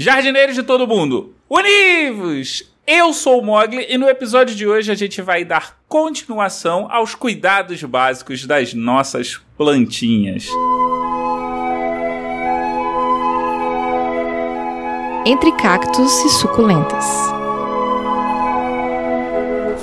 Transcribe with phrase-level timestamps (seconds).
[0.00, 2.62] Jardineiros de todo mundo, univos!
[2.86, 7.16] Eu sou o Mogli e no episódio de hoje a gente vai dar continuação aos
[7.16, 10.46] cuidados básicos das nossas plantinhas.
[15.26, 17.04] Entre cactos e suculentas.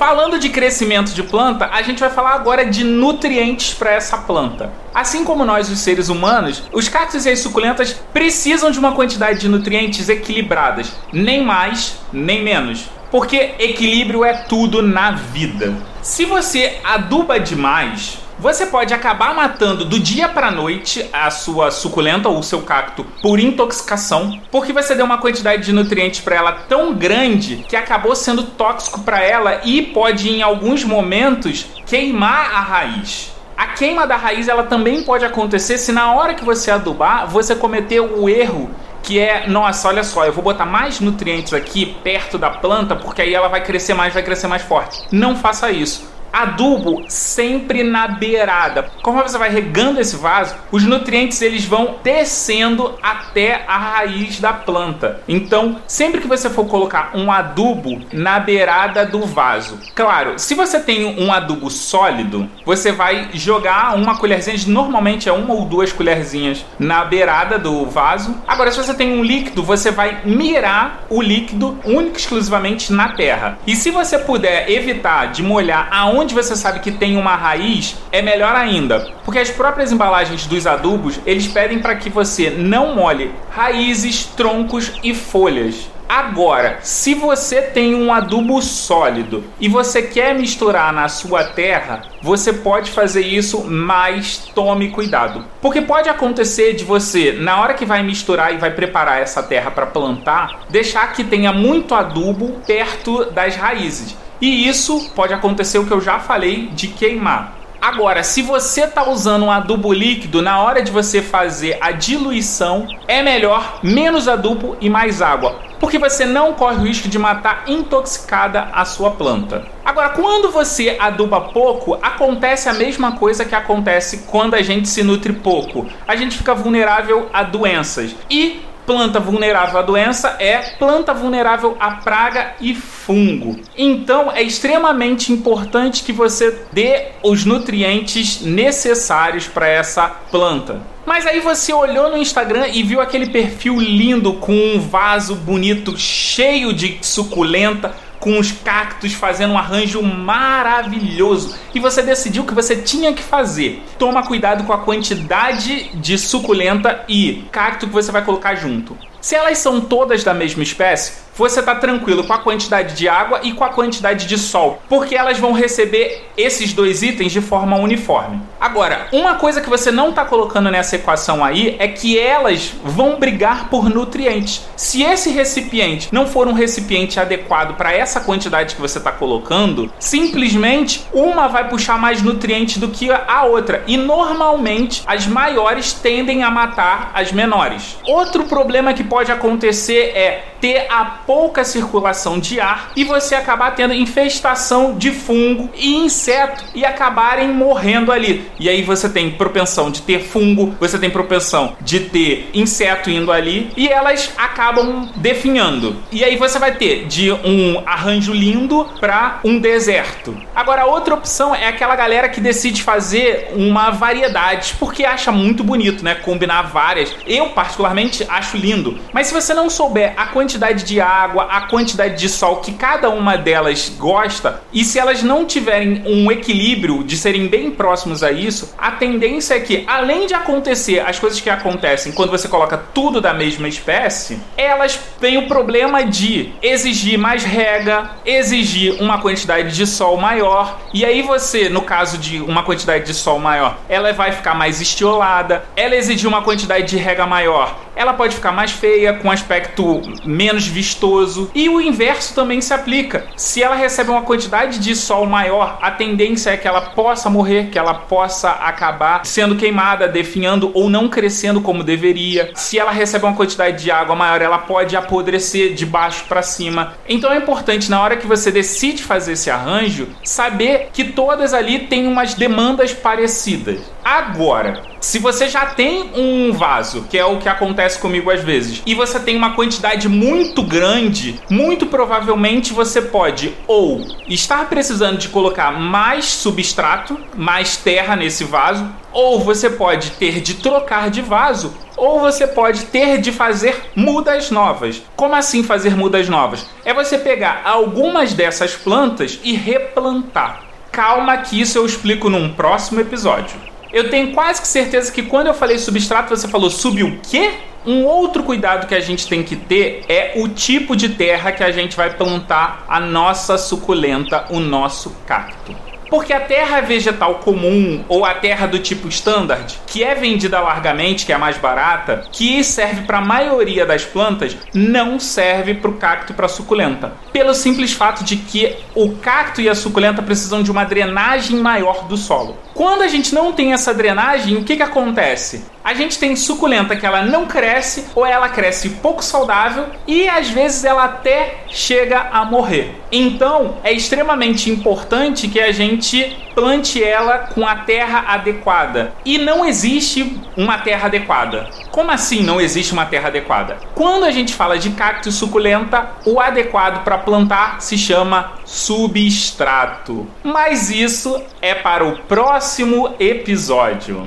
[0.00, 4.72] Falando de crescimento de planta, a gente vai falar agora de nutrientes para essa planta.
[4.94, 9.40] Assim como nós, os seres humanos, os cactos e as suculentas precisam de uma quantidade
[9.40, 12.86] de nutrientes equilibradas, nem mais, nem menos.
[13.10, 15.74] Porque equilíbrio é tudo na vida.
[16.00, 22.26] Se você aduba demais, você pode acabar matando do dia para noite a sua suculenta
[22.26, 26.52] ou o seu cacto por intoxicação, porque você deu uma quantidade de nutrientes para ela
[26.66, 32.60] tão grande que acabou sendo tóxico para ela e pode em alguns momentos queimar a
[32.60, 33.30] raiz.
[33.58, 37.54] A queima da raiz ela também pode acontecer se na hora que você adubar você
[37.54, 38.70] cometeu o erro
[39.02, 43.20] que é, nossa, olha só, eu vou botar mais nutrientes aqui perto da planta porque
[43.20, 44.98] aí ela vai crescer mais, vai crescer mais forte.
[45.12, 48.90] Não faça isso adubo sempre na beirada.
[49.02, 54.52] Conforme você vai regando esse vaso, os nutrientes eles vão descendo até a raiz da
[54.52, 55.20] planta.
[55.28, 60.80] Então, sempre que você for colocar um adubo na beirada do vaso, claro, se você
[60.80, 66.64] tem um adubo sólido, você vai jogar uma colherzinha, normalmente é uma ou duas colherzinhas
[66.78, 68.36] na beirada do vaso.
[68.46, 73.58] Agora, se você tem um líquido, você vai mirar o líquido único exclusivamente na terra.
[73.66, 77.96] E se você puder evitar de molhar aonde onde você sabe que tem uma raiz,
[78.12, 82.94] é melhor ainda, porque as próprias embalagens dos adubos, eles pedem para que você não
[82.94, 85.88] molhe raízes, troncos e folhas.
[86.10, 92.52] Agora, se você tem um adubo sólido e você quer misturar na sua terra, você
[92.52, 95.44] pode fazer isso, mas tome cuidado.
[95.62, 99.70] Porque pode acontecer de você, na hora que vai misturar e vai preparar essa terra
[99.70, 104.16] para plantar, deixar que tenha muito adubo perto das raízes.
[104.40, 107.60] E isso pode acontecer o que eu já falei de queimar.
[107.80, 112.86] Agora, se você está usando um adubo líquido, na hora de você fazer a diluição,
[113.08, 117.64] é melhor menos adubo e mais água, porque você não corre o risco de matar
[117.66, 119.66] intoxicada a sua planta.
[119.82, 125.02] Agora, quando você aduba pouco, acontece a mesma coisa que acontece quando a gente se
[125.02, 125.86] nutre pouco.
[126.06, 128.14] A gente fica vulnerável a doenças.
[128.30, 133.60] E planta vulnerável à doença é planta vulnerável à praga e fungo.
[133.78, 140.80] Então é extremamente importante que você dê os nutrientes necessários para essa planta.
[141.06, 145.96] Mas aí você olhou no Instagram e viu aquele perfil lindo com um vaso bonito
[145.96, 152.76] cheio de suculenta com os cactos fazendo um arranjo maravilhoso e você decidiu que você
[152.76, 153.82] tinha que fazer.
[153.98, 158.96] Toma cuidado com a quantidade de suculenta e cacto que você vai colocar junto.
[159.20, 163.40] Se elas são todas da mesma espécie, você está tranquilo com a quantidade de água
[163.42, 167.76] e com a quantidade de sol, porque elas vão receber esses dois itens de forma
[167.76, 168.40] uniforme.
[168.60, 173.18] Agora, uma coisa que você não está colocando nessa equação aí é que elas vão
[173.18, 174.62] brigar por nutrientes.
[174.76, 179.90] Se esse recipiente não for um recipiente adequado para essa quantidade que você está colocando,
[179.98, 183.82] simplesmente uma vai puxar mais nutrientes do que a outra.
[183.86, 187.96] E normalmente as maiores tendem a matar as menores.
[188.04, 193.76] Outro problema que pode acontecer é ter a pouca circulação de ar e você acabar
[193.76, 198.50] tendo infestação de fungo e inseto e acabarem morrendo ali.
[198.58, 203.30] E aí você tem propensão de ter fungo, você tem propensão de ter inseto indo
[203.30, 206.02] ali e elas acabam definhando.
[206.10, 210.36] E aí você vai ter de um arranjo lindo para um deserto.
[210.52, 216.04] Agora outra opção é aquela galera que decide fazer uma variedade porque acha muito bonito,
[216.04, 216.16] né?
[216.16, 217.14] Combinar várias.
[217.24, 218.98] Eu particularmente acho lindo.
[219.12, 223.10] Mas se você não souber a quantidade de água, a quantidade de sol que cada
[223.10, 228.32] uma delas gosta, e se elas não tiverem um equilíbrio de serem bem próximos a
[228.32, 232.78] isso, a tendência é que, além de acontecer as coisas que acontecem quando você coloca
[232.94, 239.74] tudo da mesma espécie, elas têm o problema de exigir mais rega, exigir uma quantidade
[239.74, 244.12] de sol maior, e aí você, no caso de uma quantidade de sol maior, ela
[244.12, 248.70] vai ficar mais estiolada, ela exigir uma quantidade de rega maior, ela pode ficar mais
[248.70, 251.09] feia com aspecto menos vistoso.
[251.54, 253.26] E o inverso também se aplica.
[253.36, 257.70] Se ela recebe uma quantidade de sol maior, a tendência é que ela possa morrer,
[257.70, 262.50] que ela possa acabar sendo queimada, definhando ou não crescendo como deveria.
[262.54, 266.94] Se ela recebe uma quantidade de água maior, ela pode apodrecer de baixo para cima.
[267.08, 271.80] Então é importante na hora que você decide fazer esse arranjo, saber que todas ali
[271.80, 273.80] têm umas demandas parecidas.
[274.04, 278.82] Agora, Se você já tem um vaso, que é o que acontece comigo às vezes,
[278.84, 285.30] e você tem uma quantidade muito grande, muito provavelmente você pode ou estar precisando de
[285.30, 291.74] colocar mais substrato, mais terra nesse vaso, ou você pode ter de trocar de vaso,
[291.96, 295.02] ou você pode ter de fazer mudas novas.
[295.16, 296.66] Como assim fazer mudas novas?
[296.84, 300.62] É você pegar algumas dessas plantas e replantar.
[300.92, 303.69] Calma que isso eu explico num próximo episódio.
[303.92, 307.52] Eu tenho quase que certeza que quando eu falei substrato, você falou sub o quê?
[307.84, 311.64] Um outro cuidado que a gente tem que ter é o tipo de terra que
[311.64, 315.74] a gente vai plantar a nossa suculenta, o nosso cacto.
[316.10, 321.24] Porque a terra vegetal comum ou a terra do tipo standard, que é vendida largamente,
[321.24, 325.90] que é a mais barata, que serve para a maioria das plantas, não serve para
[325.90, 327.12] o cacto e para a suculenta.
[327.32, 332.04] Pelo simples fato de que o cacto e a suculenta precisam de uma drenagem maior
[332.08, 332.58] do solo.
[332.80, 335.66] Quando a gente não tem essa drenagem, o que, que acontece?
[335.84, 340.48] A gente tem suculenta que ela não cresce ou ela cresce pouco saudável e às
[340.48, 342.94] vezes ela até chega a morrer.
[343.12, 349.12] Então é extremamente importante que a gente plante ela com a terra adequada.
[349.24, 351.68] E não existe uma terra adequada.
[351.90, 353.78] Como assim não existe uma terra adequada?
[353.94, 360.26] Quando a gente fala de cacto suculenta, o adequado para plantar se chama substrato.
[360.44, 362.69] Mas isso é para o próximo
[363.18, 364.24] episódio.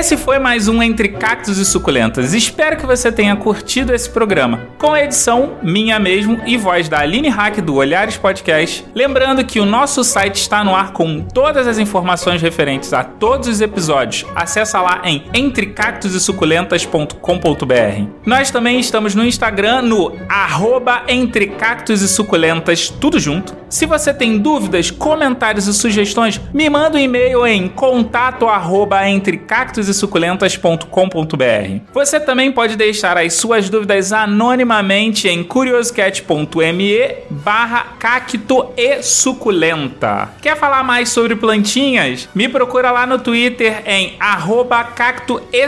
[0.00, 2.32] Esse foi mais um Entre Cactos e Suculentas.
[2.32, 7.00] Espero que você tenha curtido esse programa, com a edição minha mesmo e voz da
[7.00, 8.82] Aline Hack do Olhares Podcast.
[8.94, 13.46] Lembrando que o nosso site está no ar com todas as informações referentes a todos
[13.46, 14.24] os episódios.
[14.34, 18.06] Acesse lá em entrecactosesuculentas.com.br.
[18.24, 23.59] Nós também estamos no Instagram no arroba Entre Cactos e Suculentas, tudo junto.
[23.70, 29.36] Se você tem dúvidas, comentários e sugestões, me manda um e-mail em contato arroba entre
[29.36, 31.80] cactos e suculentas.com.br.
[31.92, 40.30] Você também pode deixar as suas dúvidas anonimamente em curioscat.me barra cacto e suculenta.
[40.42, 42.28] Quer falar mais sobre plantinhas?
[42.34, 45.60] Me procura lá no Twitter em arroba cacto e.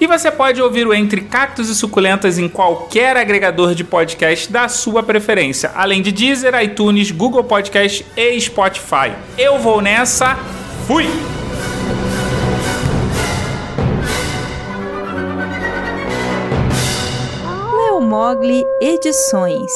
[0.00, 4.68] E você pode ouvir o Entre Cactos e Suculentas em qualquer agregador de podcast da
[4.68, 9.12] sua preferência, além de Deezer, iTunes, Google Podcast e Spotify.
[9.36, 10.36] Eu vou nessa,
[10.86, 11.06] fui!
[18.14, 19.72] Mogli Edições.